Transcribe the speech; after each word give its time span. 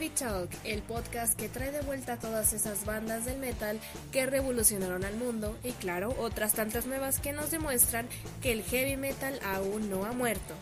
Heavy 0.00 0.14
Talk, 0.14 0.48
el 0.64 0.80
podcast 0.80 1.38
que 1.38 1.50
trae 1.50 1.72
de 1.72 1.82
vuelta 1.82 2.16
todas 2.16 2.54
esas 2.54 2.86
bandas 2.86 3.26
del 3.26 3.36
metal 3.36 3.78
que 4.12 4.24
revolucionaron 4.24 5.04
al 5.04 5.14
mundo 5.14 5.58
y 5.62 5.72
claro, 5.72 6.16
otras 6.18 6.54
tantas 6.54 6.86
nuevas 6.86 7.20
que 7.20 7.34
nos 7.34 7.50
demuestran 7.50 8.08
que 8.40 8.52
el 8.52 8.62
heavy 8.62 8.96
metal 8.96 9.38
aún 9.44 9.90
no 9.90 10.06
ha 10.06 10.12
muerto. 10.12 10.54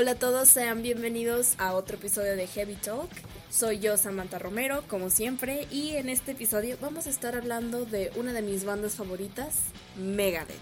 Hola 0.00 0.12
a 0.12 0.14
todos, 0.14 0.48
sean 0.48 0.80
bienvenidos 0.80 1.56
a 1.58 1.74
otro 1.74 1.96
episodio 1.96 2.34
de 2.34 2.46
Heavy 2.46 2.76
Talk. 2.76 3.10
Soy 3.50 3.80
yo, 3.80 3.98
Samantha 3.98 4.38
Romero, 4.38 4.82
como 4.88 5.10
siempre, 5.10 5.68
y 5.70 5.90
en 5.90 6.08
este 6.08 6.32
episodio 6.32 6.78
vamos 6.80 7.06
a 7.06 7.10
estar 7.10 7.36
hablando 7.36 7.84
de 7.84 8.10
una 8.16 8.32
de 8.32 8.40
mis 8.40 8.64
bandas 8.64 8.94
favoritas, 8.94 9.56
Megadeth. 9.98 10.56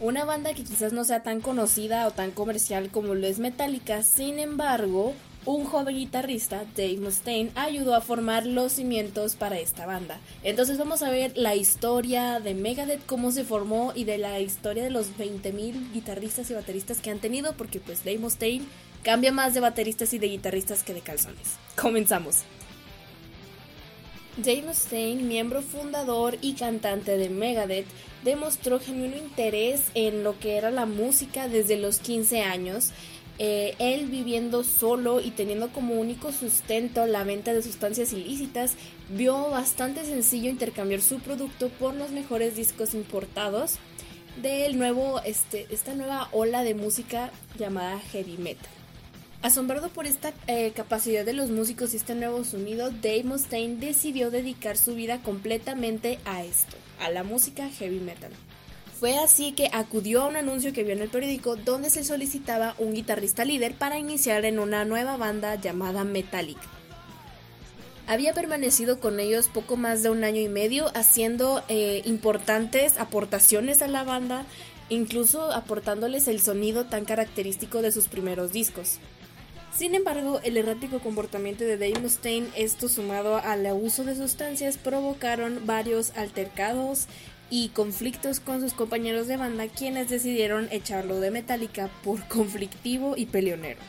Una 0.00 0.24
banda 0.24 0.52
que 0.52 0.64
quizás 0.64 0.92
no 0.92 1.04
sea 1.04 1.22
tan 1.22 1.40
conocida 1.40 2.08
o 2.08 2.10
tan 2.10 2.32
comercial 2.32 2.90
como 2.90 3.14
lo 3.14 3.24
es 3.24 3.38
Metallica, 3.38 4.02
sin 4.02 4.40
embargo, 4.40 5.14
un 5.46 5.64
joven 5.64 5.96
guitarrista, 5.96 6.64
Dave 6.76 6.98
Mustaine, 6.98 7.52
ayudó 7.54 7.94
a 7.94 8.00
formar 8.00 8.44
los 8.44 8.72
cimientos 8.72 9.36
para 9.36 9.58
esta 9.58 9.86
banda. 9.86 10.18
Entonces 10.42 10.76
vamos 10.76 11.02
a 11.02 11.10
ver 11.10 11.32
la 11.36 11.54
historia 11.54 12.40
de 12.40 12.54
Megadeth, 12.54 13.06
cómo 13.06 13.30
se 13.30 13.44
formó 13.44 13.92
y 13.94 14.04
de 14.04 14.18
la 14.18 14.40
historia 14.40 14.82
de 14.82 14.90
los 14.90 15.16
20.000 15.16 15.92
guitarristas 15.92 16.50
y 16.50 16.54
bateristas 16.54 17.00
que 17.00 17.10
han 17.10 17.20
tenido, 17.20 17.54
porque 17.54 17.78
pues 17.78 18.04
Dave 18.04 18.18
Mustaine 18.18 18.66
cambia 19.04 19.30
más 19.30 19.54
de 19.54 19.60
bateristas 19.60 20.12
y 20.12 20.18
de 20.18 20.26
guitarristas 20.26 20.82
que 20.82 20.92
de 20.92 21.00
calzones. 21.00 21.54
Comenzamos. 21.80 22.42
Dave 24.36 24.64
Mustaine, 24.66 25.22
miembro 25.22 25.62
fundador 25.62 26.36
y 26.42 26.54
cantante 26.54 27.16
de 27.16 27.30
Megadeth, 27.30 27.86
demostró 28.22 28.80
genuino 28.80 29.16
interés 29.16 29.80
en 29.94 30.24
lo 30.24 30.38
que 30.38 30.56
era 30.56 30.70
la 30.70 30.84
música 30.84 31.48
desde 31.48 31.78
los 31.78 32.00
15 32.00 32.42
años 32.42 32.90
eh, 33.38 33.74
él 33.78 34.06
viviendo 34.06 34.64
solo 34.64 35.20
y 35.20 35.30
teniendo 35.30 35.70
como 35.72 35.94
único 35.94 36.32
sustento 36.32 37.06
la 37.06 37.24
venta 37.24 37.52
de 37.52 37.62
sustancias 37.62 38.12
ilícitas, 38.12 38.74
vio 39.10 39.50
bastante 39.50 40.04
sencillo 40.04 40.48
intercambiar 40.48 41.02
su 41.02 41.18
producto 41.18 41.68
por 41.68 41.94
los 41.94 42.10
mejores 42.10 42.56
discos 42.56 42.94
importados 42.94 43.74
del 44.40 44.78
nuevo, 44.78 45.20
este, 45.24 45.66
esta 45.70 45.94
nueva 45.94 46.28
ola 46.32 46.62
de 46.62 46.74
música 46.74 47.30
llamada 47.58 47.98
heavy 48.12 48.38
metal. 48.38 48.68
Asombrado 49.42 49.90
por 49.90 50.06
esta 50.06 50.32
eh, 50.46 50.72
capacidad 50.74 51.24
de 51.24 51.32
los 51.32 51.50
músicos 51.50 51.92
y 51.92 51.98
este 51.98 52.14
nuevo 52.14 52.42
sonido, 52.42 52.90
Dave 52.90 53.24
Mustaine 53.24 53.76
decidió 53.76 54.30
dedicar 54.30 54.76
su 54.76 54.94
vida 54.94 55.22
completamente 55.22 56.18
a 56.24 56.42
esto, 56.42 56.76
a 57.00 57.10
la 57.10 57.22
música 57.22 57.68
heavy 57.68 58.00
metal. 58.00 58.32
Fue 58.98 59.18
así 59.18 59.52
que 59.52 59.68
acudió 59.74 60.22
a 60.22 60.28
un 60.28 60.36
anuncio 60.36 60.72
que 60.72 60.82
vio 60.82 60.94
en 60.94 61.02
el 61.02 61.10
periódico 61.10 61.56
donde 61.56 61.90
se 61.90 62.02
solicitaba 62.02 62.74
un 62.78 62.94
guitarrista 62.94 63.44
líder 63.44 63.74
para 63.74 63.98
iniciar 63.98 64.46
en 64.46 64.58
una 64.58 64.86
nueva 64.86 65.18
banda 65.18 65.54
llamada 65.56 66.02
Metallic. 66.04 66.56
Había 68.06 68.32
permanecido 68.32 68.98
con 68.98 69.20
ellos 69.20 69.48
poco 69.48 69.76
más 69.76 70.02
de 70.02 70.08
un 70.08 70.24
año 70.24 70.40
y 70.40 70.48
medio 70.48 70.86
haciendo 70.94 71.62
eh, 71.68 72.00
importantes 72.06 72.98
aportaciones 72.98 73.82
a 73.82 73.88
la 73.88 74.02
banda, 74.02 74.46
incluso 74.88 75.52
aportándoles 75.52 76.26
el 76.26 76.40
sonido 76.40 76.86
tan 76.86 77.04
característico 77.04 77.82
de 77.82 77.92
sus 77.92 78.08
primeros 78.08 78.52
discos. 78.52 78.98
Sin 79.76 79.94
embargo, 79.94 80.40
el 80.42 80.56
errático 80.56 81.00
comportamiento 81.00 81.64
de 81.64 81.76
Dave 81.76 82.00
Mustaine, 82.00 82.48
esto 82.56 82.88
sumado 82.88 83.36
al 83.36 83.66
abuso 83.66 84.04
de 84.04 84.16
sustancias, 84.16 84.78
provocaron 84.78 85.66
varios 85.66 86.16
altercados 86.16 87.08
y 87.50 87.68
conflictos 87.68 88.40
con 88.40 88.60
sus 88.60 88.72
compañeros 88.72 89.26
de 89.26 89.36
banda 89.36 89.68
quienes 89.68 90.08
decidieron 90.08 90.68
echarlo 90.70 91.20
de 91.20 91.30
Metallica 91.30 91.88
por 92.02 92.26
conflictivo 92.28 93.16
y 93.16 93.26
peleonero. 93.26 93.80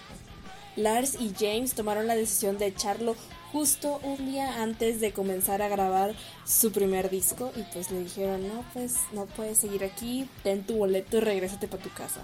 Lars 0.76 1.18
y 1.20 1.34
James 1.38 1.74
tomaron 1.74 2.08
la 2.08 2.16
decisión 2.16 2.58
de 2.60 2.68
echarlo 2.68 3.16
justo 3.52 4.00
un 4.04 4.18
día 4.32 4.62
antes 4.62 5.02
de 5.02 5.12
comenzar 5.12 5.62
a 5.62 5.70
grabar 5.70 6.14
su 6.46 6.72
primer 6.72 7.10
disco 7.10 7.52
y 7.56 7.64
pues 7.74 7.90
le 7.90 8.02
dijeron 8.04 8.48
no 8.48 8.64
pues 8.74 8.98
no 9.14 9.26
puedes 9.26 9.58
seguir 9.58 9.84
aquí, 9.84 10.30
ten 10.44 10.64
tu 10.64 10.76
boleto 10.76 11.18
y 11.18 11.22
regrésate 11.22 11.68
para 11.68 11.82
tu 11.82 11.90
casa. 11.90 12.22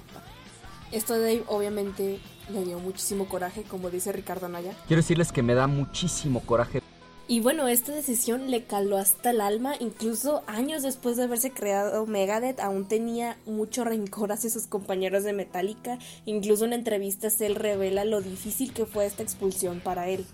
Esto 0.91 1.13
Dave 1.13 1.43
obviamente 1.47 2.19
le 2.49 2.65
dio 2.65 2.77
muchísimo 2.77 3.27
coraje, 3.27 3.63
como 3.63 3.89
dice 3.89 4.11
Ricardo 4.11 4.47
Naya. 4.47 4.73
Quiero 4.85 5.01
decirles 5.01 5.31
que 5.31 5.41
me 5.41 5.55
da 5.55 5.65
muchísimo 5.65 6.41
coraje 6.41 6.82
y 7.27 7.39
bueno, 7.39 7.67
esta 7.67 7.93
decisión 7.93 8.51
le 8.51 8.63
caló 8.63 8.97
hasta 8.97 9.31
el 9.31 9.39
alma, 9.39 9.75
incluso 9.79 10.43
años 10.45 10.83
después 10.83 11.15
de 11.15 11.23
haberse 11.23 11.51
creado 11.51 12.05
Megadeth, 12.05 12.59
aún 12.59 12.87
tenía 12.87 13.37
mucho 13.45 13.83
rencor 13.85 14.31
hacia 14.31 14.49
sus 14.49 14.67
compañeros 14.67 15.23
de 15.23 15.33
Metallica, 15.33 15.99
incluso 16.25 16.65
en 16.65 16.73
entrevistas 16.73 17.39
él 17.41 17.55
revela 17.55 18.03
lo 18.03 18.21
difícil 18.21 18.73
que 18.73 18.85
fue 18.85 19.05
esta 19.05 19.23
expulsión 19.23 19.79
para 19.79 20.09
él. 20.09 20.25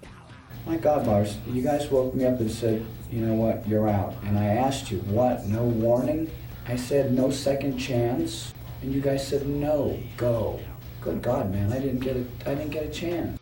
My 0.67 0.77
God, 0.77 1.07
Lars, 1.07 1.37
you 1.47 1.61
guys 1.61 1.89
woke 1.91 2.15
me 2.15 2.25
up 2.25 2.39
and 2.39 2.51
said, 2.51 2.83
you 3.11 3.21
know 3.21 3.33
what, 3.33 3.67
you're 3.67 3.87
out. 3.87 4.13
And 4.25 4.37
I 4.37 4.57
asked 4.57 4.91
you, 4.91 4.99
what, 5.09 5.45
no 5.45 5.63
warning? 5.63 6.29
I 6.67 6.75
said, 6.75 7.13
no 7.13 7.31
second 7.31 7.77
chance. 7.77 8.53
And 8.81 8.93
you 8.93 9.01
guys 9.01 9.25
said, 9.25 9.47
no, 9.47 9.97
go. 10.17 10.59
Good 11.01 11.21
God, 11.21 11.51
man, 11.51 11.71
I 11.71 11.79
didn't 11.79 12.01
get 12.01 12.17
a, 12.17 12.25
I 12.49 12.55
didn't 12.55 12.71
get 12.71 12.83
a 12.83 12.89
chance. 12.89 13.38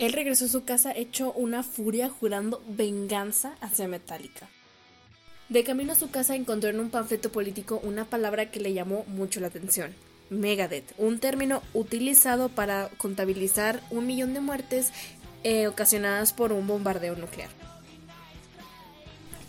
Él 0.00 0.14
regresó 0.14 0.46
a 0.46 0.48
su 0.48 0.64
casa 0.64 0.92
hecho 0.92 1.30
una 1.32 1.62
furia 1.62 2.08
jurando 2.08 2.62
venganza 2.66 3.52
hacia 3.60 3.86
Metallica. 3.86 4.48
De 5.50 5.62
camino 5.62 5.92
a 5.92 5.94
su 5.96 6.10
casa 6.10 6.34
encontró 6.34 6.70
en 6.70 6.80
un 6.80 6.88
panfleto 6.88 7.30
político 7.30 7.78
una 7.82 8.06
palabra 8.06 8.50
que 8.50 8.60
le 8.60 8.72
llamó 8.72 9.04
mucho 9.08 9.40
la 9.40 9.48
atención. 9.48 9.94
Megadeth, 10.30 10.94
un 10.96 11.18
término 11.18 11.62
utilizado 11.74 12.48
para 12.48 12.88
contabilizar 12.96 13.82
un 13.90 14.06
millón 14.06 14.32
de 14.32 14.40
muertes 14.40 14.90
eh, 15.44 15.66
ocasionadas 15.66 16.32
por 16.32 16.52
un 16.52 16.66
bombardeo 16.66 17.14
nuclear. 17.14 17.50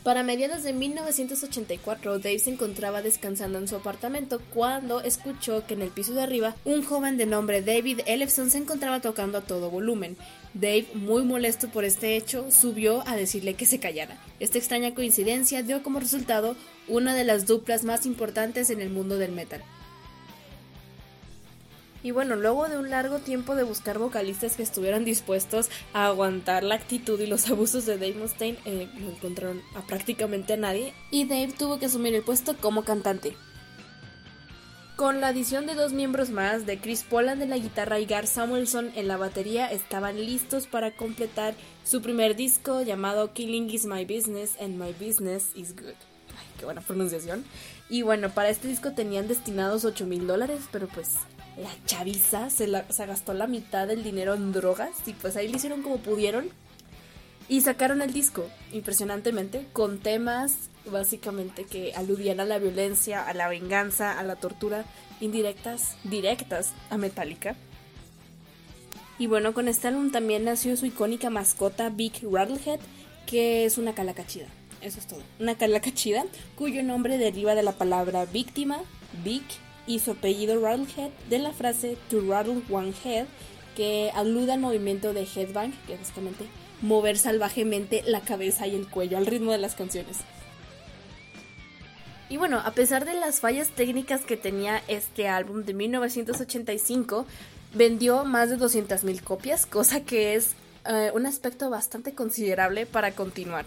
Para 0.04 0.24
mediados 0.24 0.64
de 0.64 0.74
1984, 0.74 2.18
Dave 2.18 2.40
se 2.40 2.50
encontraba 2.50 3.04
descansando 3.04 3.60
en 3.60 3.68
su 3.68 3.76
apartamento 3.76 4.42
cuando 4.52 5.00
escuchó 5.02 5.68
que 5.68 5.76
en 5.76 5.84
el 5.84 5.90
piso 5.90 6.14
de 6.14 6.24
arriba 6.24 6.56
un 6.66 6.84
joven 6.84 7.18
de 7.18 7.28
nombre 7.28 7.62
David 7.62 8.00
Ellefson 8.08 8.50
se 8.50 8.58
encontraba 8.58 9.00
tocando 9.00 9.38
a 9.38 9.42
todo 9.42 9.70
volumen. 9.70 10.18
Dave, 10.56 10.88
muy 10.96 11.24
molesto 11.24 11.70
por 11.70 11.86
este 11.86 12.18
hecho, 12.18 12.50
subió 12.50 13.08
a 13.08 13.16
decirle 13.16 13.54
que 13.54 13.68
se 13.68 13.80
callara. 13.80 14.18
Esta 14.40 14.58
extraña 14.58 14.96
coincidencia 14.96 15.62
dio 15.62 15.84
como 15.84 16.00
resultado 16.00 16.56
una 16.88 17.14
de 17.14 17.24
las 17.24 17.46
duplas 17.46 17.84
más 17.84 18.08
importantes 18.08 18.72
en 18.72 18.82
el 18.82 18.90
mundo 18.90 19.20
del 19.20 19.34
metal. 19.34 19.62
Y 22.04 22.12
bueno, 22.12 22.36
luego 22.36 22.68
de 22.68 22.78
un 22.78 22.90
largo 22.90 23.20
tiempo 23.20 23.56
de 23.56 23.64
buscar 23.64 24.00
vocalistas 24.00 24.56
que 24.56 24.64
estuvieran 24.64 25.06
dispuestos 25.06 25.70
a 25.94 26.08
aguantar 26.08 26.64
la 26.64 26.76
actitud 26.76 27.20
y 27.20 27.28
los 27.28 27.48
abusos 27.50 27.86
de 27.86 27.98
Dave 27.98 28.16
Mustaine, 28.16 28.58
eh, 28.66 28.90
no 29.00 29.12
encontraron 29.12 29.62
a 29.76 29.82
prácticamente 29.82 30.54
a 30.54 30.58
nadie 30.58 30.94
y 31.12 31.26
Dave 31.26 31.54
tuvo 31.58 31.80
que 31.80 31.86
asumir 31.86 32.16
el 32.16 32.24
puesto 32.24 32.56
como 32.58 32.84
cantante. 32.84 33.36
Con 35.02 35.20
la 35.20 35.30
adición 35.30 35.66
de 35.66 35.74
dos 35.74 35.94
miembros 35.94 36.30
más, 36.30 36.68
de 36.68 36.78
Chris 36.78 37.04
Poland 37.04 37.42
en 37.42 37.50
la 37.50 37.58
guitarra 37.58 38.00
y 38.00 38.06
Gar 38.06 38.28
Samuelson 38.28 38.92
en 38.96 39.08
la 39.08 39.18
batería, 39.18 39.72
estaban 39.72 40.16
listos 40.16 40.68
para 40.68 40.92
completar 40.92 41.56
su 41.84 42.04
primer 42.04 42.36
disco 42.36 42.84
llamado 42.84 43.34
Killing 43.34 43.68
is 43.72 43.86
My 43.86 44.06
Business 44.06 44.56
and 44.62 44.78
My 44.78 44.94
Business 44.94 45.54
is 45.56 45.76
Good. 45.76 45.96
Ay, 46.38 46.46
qué 46.60 46.66
buena 46.66 46.82
pronunciación. 46.82 47.44
Y 47.90 48.04
bueno, 48.04 48.30
para 48.30 48.50
este 48.50 48.68
disco 48.68 48.92
tenían 48.92 49.28
destinados 49.28 49.86
8 49.86 50.06
mil 50.06 50.28
dólares, 50.28 50.66
pero 50.72 50.88
pues 50.88 51.16
la 51.58 51.70
chaviza 51.86 52.50
se, 52.50 52.68
la, 52.68 52.84
gastó 52.84 53.34
la 53.34 53.48
mitad 53.48 53.88
del 53.88 54.04
dinero 54.04 54.34
en 54.34 54.52
drogas 54.52 54.92
y 55.06 55.14
pues 55.14 55.36
ahí 55.36 55.48
lo 55.48 55.58
hicieron 55.58 55.82
como 55.82 55.98
pudieron 55.98 56.50
y 57.50 57.62
sacaron 57.62 58.02
el 58.02 58.14
disco 58.14 58.48
impresionantemente 58.72 59.68
con 59.74 60.00
temas 60.00 60.70
básicamente 60.86 61.66
que 61.66 61.94
aludían 61.94 62.40
a 62.40 62.46
la 62.46 62.58
violencia, 62.58 63.28
a 63.28 63.34
la 63.34 63.50
venganza, 63.50 64.18
a 64.18 64.24
la 64.24 64.38
tortura 64.38 64.86
indirectas, 65.20 65.98
directas 66.04 66.72
a 66.90 66.98
Metallica. 66.98 67.56
Y 69.20 69.28
bueno, 69.28 69.54
con 69.54 69.68
este 69.68 69.88
álbum 69.88 70.12
también 70.12 70.46
nació 70.46 70.76
su 70.76 70.88
icónica 70.88 71.30
mascota 71.30 71.90
Big 71.90 72.14
Rattlehead, 72.24 72.80
que 73.28 73.66
es 73.66 73.78
una 73.78 73.94
calacachida. 73.94 74.48
Eso 74.82 75.00
es 75.00 75.06
todo. 75.06 75.22
Una 75.40 75.56
calacachida 75.56 76.26
cuyo 76.56 76.82
nombre 76.82 77.20
deriva 77.20 77.54
de 77.54 77.62
la 77.62 77.74
palabra 77.74 78.26
víctima, 78.26 78.80
Big 79.24 79.44
y 79.92 80.00
su 80.00 80.12
apellido 80.12 80.58
Rattlehead 80.60 81.12
de 81.30 81.40
la 81.40 81.52
frase 81.52 81.98
to 82.10 82.22
rattle 82.22 82.62
one 82.70 82.94
head 83.04 83.26
que 83.76 84.10
aluda 84.16 84.54
al 84.54 84.62
movimiento 84.62 85.14
de 85.14 85.28
headbang, 85.36 85.74
que 85.86 85.94
es 85.94 86.00
básicamente 86.00 86.46
mover 86.82 87.18
salvajemente 87.18 88.02
la 88.06 88.22
cabeza 88.22 88.68
y 88.68 88.76
el 88.76 88.88
cuello 88.88 89.18
al 89.18 89.26
ritmo 89.26 89.52
de 89.52 89.58
las 89.58 89.76
canciones. 89.76 90.20
Y 92.30 92.38
bueno, 92.38 92.62
a 92.64 92.72
pesar 92.72 93.04
de 93.04 93.14
las 93.14 93.42
fallas 93.42 93.70
técnicas 93.70 94.22
que 94.22 94.38
tenía 94.38 94.82
este 94.88 95.28
álbum 95.28 95.64
de 95.64 95.74
1985, 95.74 97.26
vendió 97.74 98.24
más 98.24 98.50
de 98.50 98.58
200.000 98.58 99.22
copias, 99.22 99.66
cosa 99.66 100.06
que 100.06 100.36
es 100.36 100.54
eh, 100.86 101.12
un 101.14 101.26
aspecto 101.26 101.70
bastante 101.70 102.14
considerable 102.14 102.86
para 102.86 103.12
continuar. 103.12 103.66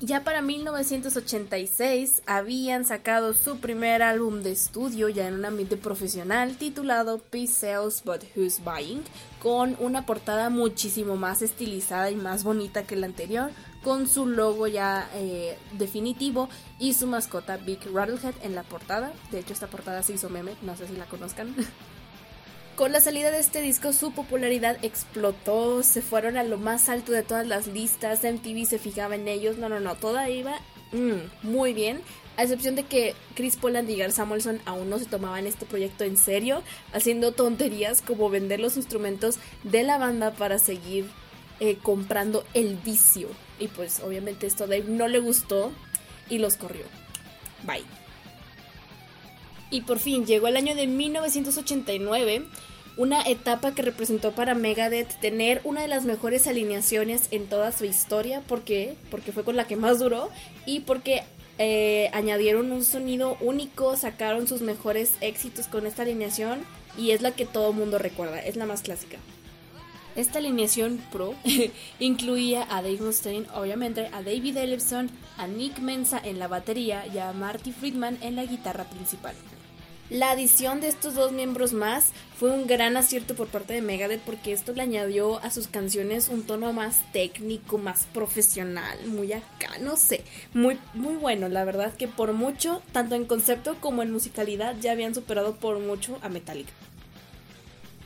Ya 0.00 0.24
para 0.24 0.42
1986 0.42 2.22
habían 2.26 2.84
sacado 2.84 3.32
su 3.32 3.56
primer 3.60 4.02
álbum 4.02 4.42
de 4.42 4.52
estudio 4.52 5.08
ya 5.08 5.26
en 5.26 5.32
un 5.32 5.46
ambiente 5.46 5.78
profesional 5.78 6.58
titulado 6.58 7.18
Peace 7.18 7.54
Sells 7.54 8.04
But 8.04 8.24
Who's 8.36 8.60
Buying, 8.62 9.02
con 9.42 9.74
una 9.78 10.04
portada 10.04 10.50
muchísimo 10.50 11.16
más 11.16 11.40
estilizada 11.40 12.10
y 12.10 12.14
más 12.14 12.44
bonita 12.44 12.82
que 12.82 12.94
la 12.94 13.06
anterior, 13.06 13.50
con 13.82 14.06
su 14.06 14.26
logo 14.26 14.66
ya 14.66 15.08
eh, 15.14 15.56
definitivo 15.78 16.50
y 16.78 16.92
su 16.92 17.06
mascota 17.06 17.56
Big 17.56 17.80
Rattlehead 17.90 18.34
en 18.42 18.54
la 18.54 18.64
portada. 18.64 19.14
De 19.30 19.38
hecho 19.38 19.54
esta 19.54 19.68
portada 19.68 20.02
se 20.02 20.12
hizo 20.12 20.28
meme, 20.28 20.56
no 20.60 20.76
sé 20.76 20.86
si 20.86 20.94
la 20.94 21.06
conozcan. 21.06 21.54
Con 22.76 22.92
la 22.92 23.00
salida 23.00 23.30
de 23.30 23.38
este 23.38 23.62
disco 23.62 23.94
su 23.94 24.12
popularidad 24.12 24.76
explotó, 24.82 25.82
se 25.82 26.02
fueron 26.02 26.36
a 26.36 26.42
lo 26.42 26.58
más 26.58 26.90
alto 26.90 27.10
de 27.10 27.22
todas 27.22 27.46
las 27.46 27.66
listas, 27.68 28.22
MTV 28.22 28.66
se 28.66 28.78
fijaba 28.78 29.14
en 29.14 29.28
ellos, 29.28 29.56
no, 29.56 29.70
no, 29.70 29.80
no, 29.80 29.94
toda 29.94 30.28
iba 30.28 30.60
mm, 30.92 31.48
muy 31.48 31.72
bien, 31.72 32.02
a 32.36 32.42
excepción 32.42 32.74
de 32.74 32.82
que 32.82 33.14
Chris 33.34 33.56
Poland 33.56 33.88
y 33.88 33.96
Gar 33.96 34.12
Samuelson 34.12 34.60
aún 34.66 34.90
no 34.90 34.98
se 34.98 35.06
tomaban 35.06 35.46
este 35.46 35.64
proyecto 35.64 36.04
en 36.04 36.18
serio, 36.18 36.62
haciendo 36.92 37.32
tonterías 37.32 38.02
como 38.02 38.28
vender 38.28 38.60
los 38.60 38.76
instrumentos 38.76 39.38
de 39.62 39.82
la 39.82 39.96
banda 39.96 40.32
para 40.32 40.58
seguir 40.58 41.06
eh, 41.60 41.78
comprando 41.82 42.44
el 42.52 42.76
vicio. 42.76 43.28
Y 43.58 43.68
pues 43.68 44.00
obviamente 44.00 44.46
esto 44.46 44.64
a 44.64 44.66
Dave 44.66 44.84
no 44.86 45.08
le 45.08 45.20
gustó 45.20 45.72
y 46.28 46.36
los 46.36 46.56
corrió. 46.56 46.84
Bye. 47.62 48.05
Y 49.70 49.82
por 49.82 49.98
fin 49.98 50.26
llegó 50.26 50.48
el 50.48 50.56
año 50.56 50.74
de 50.74 50.86
1989, 50.86 52.46
una 52.96 53.22
etapa 53.22 53.74
que 53.74 53.82
representó 53.82 54.32
para 54.32 54.54
Megadeth 54.54 55.20
tener 55.20 55.60
una 55.64 55.82
de 55.82 55.88
las 55.88 56.04
mejores 56.04 56.46
alineaciones 56.46 57.28
en 57.30 57.46
toda 57.46 57.72
su 57.72 57.84
historia. 57.84 58.40
¿Por 58.40 58.62
qué? 58.62 58.96
Porque 59.10 59.32
fue 59.32 59.44
con 59.44 59.56
la 59.56 59.66
que 59.66 59.76
más 59.76 59.98
duró 59.98 60.30
y 60.64 60.80
porque 60.80 61.24
eh, 61.58 62.10
añadieron 62.12 62.70
un 62.72 62.84
sonido 62.84 63.36
único, 63.40 63.96
sacaron 63.96 64.46
sus 64.46 64.60
mejores 64.62 65.12
éxitos 65.20 65.66
con 65.66 65.86
esta 65.86 66.02
alineación 66.02 66.60
y 66.96 67.10
es 67.10 67.22
la 67.22 67.32
que 67.32 67.46
todo 67.46 67.72
mundo 67.72 67.98
recuerda, 67.98 68.40
es 68.40 68.56
la 68.56 68.66
más 68.66 68.82
clásica. 68.82 69.18
Esta 70.16 70.38
alineación 70.38 70.98
pro 71.12 71.34
incluía 71.98 72.66
a 72.70 72.80
Dave 72.80 73.00
Mustaine, 73.00 73.46
obviamente, 73.54 74.06
a 74.12 74.22
David 74.22 74.56
Ellefson, 74.56 75.10
a 75.36 75.46
Nick 75.46 75.78
Mensa 75.78 76.18
en 76.22 76.38
la 76.38 76.48
batería 76.48 77.06
y 77.06 77.18
a 77.18 77.32
Marty 77.32 77.72
Friedman 77.72 78.16
en 78.22 78.36
la 78.36 78.46
guitarra 78.46 78.84
principal. 78.84 79.34
La 80.08 80.30
adición 80.30 80.80
de 80.80 80.86
estos 80.86 81.16
dos 81.16 81.32
miembros 81.32 81.72
más 81.72 82.12
fue 82.38 82.52
un 82.52 82.68
gran 82.68 82.96
acierto 82.96 83.34
por 83.34 83.48
parte 83.48 83.74
de 83.74 83.82
Megadeth 83.82 84.20
porque 84.20 84.52
esto 84.52 84.72
le 84.72 84.82
añadió 84.82 85.40
a 85.40 85.50
sus 85.50 85.66
canciones 85.66 86.28
un 86.28 86.44
tono 86.44 86.72
más 86.72 87.02
técnico, 87.12 87.76
más 87.76 88.06
profesional, 88.14 89.04
muy 89.08 89.32
acá, 89.32 89.78
no 89.80 89.96
sé, 89.96 90.22
muy 90.54 90.78
muy 90.94 91.16
bueno, 91.16 91.48
la 91.48 91.64
verdad 91.64 91.92
que 91.92 92.06
por 92.06 92.34
mucho, 92.34 92.82
tanto 92.92 93.16
en 93.16 93.24
concepto 93.24 93.80
como 93.80 94.00
en 94.02 94.12
musicalidad 94.12 94.76
ya 94.80 94.92
habían 94.92 95.12
superado 95.12 95.56
por 95.56 95.80
mucho 95.80 96.20
a 96.22 96.28
Metallica. 96.28 96.72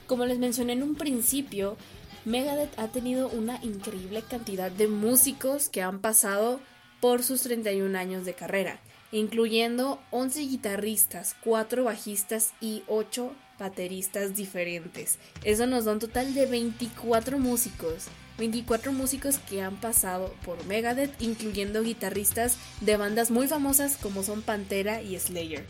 Como 0.06 0.24
les 0.24 0.38
mencioné 0.38 0.72
en 0.72 0.82
un 0.82 0.94
principio, 0.94 1.76
Megadeth 2.24 2.78
ha 2.78 2.88
tenido 2.88 3.28
una 3.28 3.62
increíble 3.62 4.22
cantidad 4.22 4.70
de 4.70 4.88
músicos 4.88 5.68
que 5.68 5.82
han 5.82 5.98
pasado 5.98 6.60
por 7.02 7.22
sus 7.22 7.42
31 7.42 7.98
años 7.98 8.24
de 8.24 8.32
carrera 8.32 8.80
incluyendo 9.12 10.00
11 10.10 10.40
guitarristas, 10.42 11.34
4 11.42 11.84
bajistas 11.84 12.52
y 12.60 12.82
8 12.86 13.32
bateristas 13.58 14.34
diferentes. 14.34 15.18
Eso 15.44 15.66
nos 15.66 15.84
da 15.84 15.92
un 15.92 15.98
total 15.98 16.34
de 16.34 16.46
24 16.46 17.38
músicos. 17.38 18.06
24 18.38 18.92
músicos 18.92 19.38
que 19.38 19.60
han 19.60 19.76
pasado 19.76 20.34
por 20.44 20.64
Megadeth, 20.64 21.20
incluyendo 21.20 21.82
guitarristas 21.82 22.56
de 22.80 22.96
bandas 22.96 23.30
muy 23.30 23.46
famosas 23.48 23.98
como 23.98 24.22
son 24.22 24.40
Pantera 24.40 25.02
y 25.02 25.18
Slayer. 25.18 25.66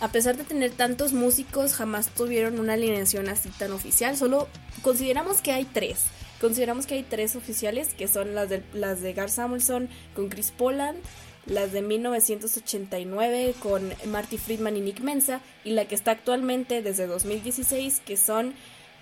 A 0.00 0.08
pesar 0.08 0.36
de 0.36 0.44
tener 0.44 0.72
tantos 0.72 1.14
músicos, 1.14 1.72
jamás 1.72 2.08
tuvieron 2.10 2.60
una 2.60 2.74
alineación 2.74 3.30
así 3.30 3.48
tan 3.48 3.72
oficial, 3.72 4.18
solo 4.18 4.48
consideramos 4.82 5.40
que 5.40 5.52
hay 5.52 5.64
tres. 5.64 6.04
Consideramos 6.38 6.84
que 6.84 6.96
hay 6.96 7.02
tres 7.02 7.34
oficiales, 7.34 7.94
que 7.94 8.06
son 8.06 8.34
las 8.34 8.50
de, 8.50 8.62
las 8.74 9.00
de 9.00 9.14
Gar 9.14 9.30
Samuelson 9.30 9.88
con 10.14 10.28
Chris 10.28 10.50
Poland, 10.50 10.98
las 11.46 11.72
de 11.72 11.82
1989 11.82 13.54
con 13.60 13.92
Marty 14.06 14.38
Friedman 14.38 14.76
y 14.76 14.80
Nick 14.80 15.00
Mensa, 15.00 15.40
y 15.64 15.70
la 15.70 15.86
que 15.86 15.94
está 15.94 16.12
actualmente 16.12 16.82
desde 16.82 17.06
2016, 17.06 18.02
que 18.04 18.16
son 18.16 18.54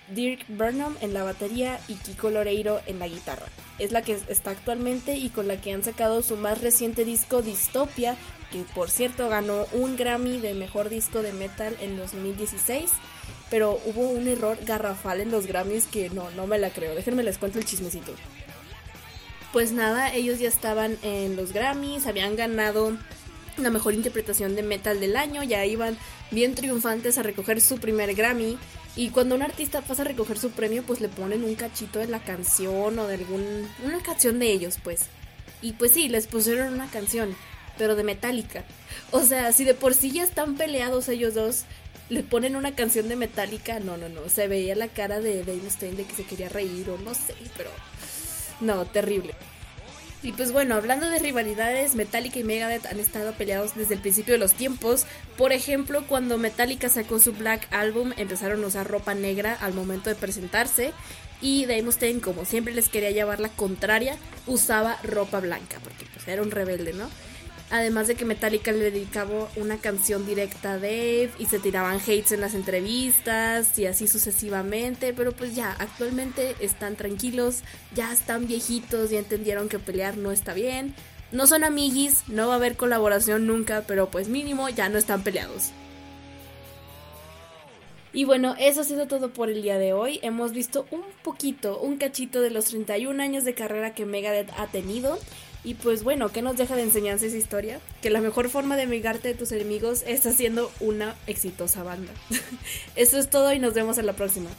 Dirk 0.09 0.45
Burnham 0.47 0.95
en 1.01 1.13
la 1.13 1.23
batería 1.23 1.79
y 1.87 1.95
Kiko 1.95 2.29
Loreiro 2.29 2.79
en 2.85 2.99
la 2.99 3.07
guitarra. 3.07 3.47
Es 3.79 3.91
la 3.91 4.03
que 4.03 4.17
está 4.29 4.51
actualmente 4.51 5.17
y 5.17 5.29
con 5.29 5.47
la 5.47 5.59
que 5.59 5.73
han 5.73 5.83
sacado 5.83 6.21
su 6.21 6.37
más 6.37 6.61
reciente 6.61 7.05
disco 7.05 7.41
Dystopia, 7.41 8.15
que 8.51 8.63
por 8.75 8.89
cierto 8.89 9.27
ganó 9.29 9.65
un 9.73 9.97
Grammy 9.97 10.39
de 10.39 10.53
mejor 10.53 10.89
disco 10.89 11.21
de 11.21 11.33
metal 11.33 11.75
en 11.81 11.97
2016. 11.97 12.91
Pero 13.49 13.79
hubo 13.85 14.09
un 14.09 14.27
error 14.27 14.57
garrafal 14.65 15.21
en 15.21 15.29
los 15.29 15.45
Grammys 15.45 15.85
que 15.85 16.09
no, 16.09 16.31
no 16.31 16.47
me 16.47 16.57
la 16.57 16.71
creo. 16.71 16.95
Déjenme 16.95 17.21
les 17.21 17.37
cuento 17.37 17.59
el 17.59 17.65
chismecito 17.65 18.11
pues 19.55 19.71
nada, 19.71 20.13
ellos 20.13 20.39
ya 20.39 20.49
estaban 20.49 20.97
en 21.01 21.37
los 21.37 21.53
Grammys, 21.53 22.07
habían 22.07 22.35
ganado 22.35 22.97
la 23.55 23.69
mejor 23.69 23.93
interpretación 23.93 24.53
de 24.53 24.63
metal 24.63 24.99
del 24.99 25.15
año, 25.15 25.43
ya 25.43 25.65
iban 25.65 25.97
bien 26.29 26.55
triunfantes 26.55 27.17
a 27.17 27.23
recoger 27.23 27.61
su 27.61 27.77
primer 27.77 28.15
Grammy. 28.15 28.57
Y 28.97 29.11
cuando 29.11 29.33
un 29.33 29.41
artista 29.41 29.79
pasa 29.79 30.01
a 30.01 30.05
recoger 30.05 30.39
su 30.39 30.51
premio, 30.51 30.83
pues 30.83 30.99
le 30.99 31.07
ponen 31.07 31.45
un 31.45 31.55
cachito 31.55 31.99
de 31.99 32.07
la 32.07 32.19
canción 32.19 32.99
o 32.99 33.07
de 33.07 33.13
algún. 33.13 33.65
una 33.85 33.99
canción 34.03 34.39
de 34.39 34.51
ellos, 34.51 34.77
pues. 34.83 35.03
Y 35.61 35.71
pues 35.71 35.91
sí, 35.91 36.09
les 36.09 36.27
pusieron 36.27 36.73
una 36.73 36.91
canción, 36.91 37.33
pero 37.77 37.95
de 37.95 38.03
Metallica. 38.03 38.65
O 39.11 39.21
sea, 39.21 39.53
si 39.53 39.63
de 39.63 39.73
por 39.73 39.93
sí 39.93 40.11
ya 40.11 40.25
están 40.25 40.57
peleados 40.57 41.07
ellos 41.07 41.33
dos, 41.33 41.63
le 42.09 42.23
ponen 42.23 42.57
una 42.57 42.75
canción 42.75 43.07
de 43.07 43.15
Metallica, 43.15 43.79
no, 43.79 43.95
no, 43.95 44.09
no. 44.09 44.27
Se 44.27 44.49
veía 44.49 44.75
la 44.75 44.89
cara 44.89 45.21
de 45.21 45.45
Dave 45.45 45.61
Mustaine 45.63 45.95
de 45.95 46.03
que 46.03 46.13
se 46.13 46.25
quería 46.25 46.49
reír 46.49 46.89
o 46.89 46.97
no 46.97 47.13
sé, 47.13 47.35
pero 47.55 47.69
no, 48.59 48.85
terrible. 48.85 49.33
Y 50.25 50.31
pues 50.31 50.51
bueno, 50.51 50.73
hablando 50.73 51.07
de 51.07 51.19
rivalidades, 51.19 51.93
Metallica 51.93 52.39
y 52.39 52.43
Megadeth 52.43 52.87
han 52.87 52.99
estado 52.99 53.33
peleados 53.33 53.75
desde 53.75 53.93
el 53.93 54.01
principio 54.01 54.33
de 54.33 54.39
los 54.39 54.53
tiempos. 54.53 55.05
Por 55.37 55.51
ejemplo, 55.51 56.03
cuando 56.07 56.39
Metallica 56.39 56.89
sacó 56.89 57.19
su 57.19 57.33
Black 57.33 57.67
Album, 57.71 58.11
empezaron 58.17 58.63
a 58.63 58.67
usar 58.67 58.87
ropa 58.87 59.13
negra 59.13 59.53
al 59.53 59.75
momento 59.75 60.09
de 60.09 60.15
presentarse. 60.15 60.93
Y 61.41 61.65
Dave 61.65 61.83
Mustaine, 61.83 62.21
como 62.21 62.43
siempre 62.43 62.73
les 62.73 62.89
quería 62.89 63.11
llevar 63.11 63.39
la 63.39 63.49
contraria, 63.49 64.17
usaba 64.47 64.97
ropa 65.03 65.41
blanca, 65.41 65.77
porque 65.83 66.05
pues 66.11 66.27
era 66.27 66.41
un 66.41 66.49
rebelde, 66.49 66.93
¿no? 66.93 67.07
Además 67.71 68.07
de 68.07 68.15
que 68.15 68.25
Metallica 68.25 68.71
le 68.71 68.91
dedicaba 68.91 69.49
una 69.55 69.77
canción 69.77 70.25
directa 70.25 70.73
a 70.73 70.75
Dave 70.75 71.31
y 71.39 71.47
se 71.47 71.59
tiraban 71.59 71.97
hates 71.97 72.31
en 72.31 72.41
las 72.41 72.53
entrevistas 72.53 73.77
y 73.79 73.87
así 73.87 74.07
sucesivamente, 74.07 75.13
pero 75.13 75.31
pues 75.31 75.55
ya, 75.55 75.75
actualmente 75.79 76.55
están 76.59 76.95
tranquilos, 76.95 77.61
ya 77.95 78.13
están 78.13 78.45
viejitos, 78.47 79.09
ya 79.09 79.17
entendieron 79.17 79.67
que 79.67 79.79
pelear 79.79 80.15
no 80.15 80.31
está 80.31 80.53
bien. 80.53 80.93
No 81.31 81.47
son 81.47 81.63
amiguis, 81.63 82.23
no 82.27 82.47
va 82.47 82.53
a 82.53 82.57
haber 82.57 82.77
colaboración 82.77 83.47
nunca, 83.47 83.83
pero 83.87 84.11
pues 84.11 84.29
mínimo 84.29 84.69
ya 84.69 84.87
no 84.89 84.99
están 84.99 85.23
peleados. 85.23 85.71
Y 88.13 88.23
bueno, 88.23 88.55
eso 88.57 88.79
ha 88.79 88.85
sido 88.85 89.07
todo 89.07 89.33
por 89.33 89.49
el 89.49 89.61
día 89.61 89.77
de 89.77 89.91
hoy. 89.91 90.21
Hemos 90.21 90.53
visto 90.53 90.85
un 90.89 91.03
poquito, 91.21 91.79
un 91.81 91.97
cachito 91.97 92.41
de 92.41 92.49
los 92.49 92.65
31 92.65 93.21
años 93.21 93.43
de 93.43 93.53
carrera 93.53 93.93
que 93.93 94.05
Megadeth 94.05 94.51
ha 94.57 94.67
tenido. 94.67 95.19
Y 95.65 95.73
pues 95.73 96.03
bueno, 96.03 96.29
¿qué 96.29 96.43
nos 96.43 96.57
deja 96.57 96.75
de 96.75 96.83
enseñanza 96.83 97.25
esa 97.25 97.37
historia? 97.37 97.79
Que 98.03 98.11
la 98.11 98.21
mejor 98.21 98.49
forma 98.49 98.77
de 98.77 98.83
amigarte 98.83 99.29
de 99.29 99.33
tus 99.33 99.51
enemigos 99.51 100.03
es 100.05 100.23
haciendo 100.27 100.71
una 100.79 101.15
exitosa 101.25 101.81
banda. 101.81 102.13
Eso 102.95 103.17
es 103.17 103.31
todo 103.31 103.51
y 103.51 103.57
nos 103.57 103.73
vemos 103.73 103.97
en 103.97 104.05
la 104.05 104.13
próxima. 104.13 104.51